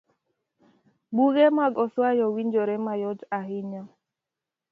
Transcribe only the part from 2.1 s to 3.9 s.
winjore mayot ahinya.